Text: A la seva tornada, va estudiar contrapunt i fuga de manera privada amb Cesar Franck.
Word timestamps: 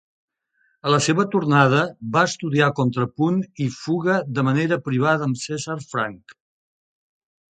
A 0.85 0.91
la 0.93 0.99
seva 1.07 1.25
tornada, 1.35 1.81
va 2.15 2.23
estudiar 2.29 2.69
contrapunt 2.79 3.37
i 3.67 3.69
fuga 3.75 4.17
de 4.39 4.47
manera 4.49 4.81
privada 4.87 5.27
amb 5.27 5.41
Cesar 5.43 5.77
Franck. 5.91 6.35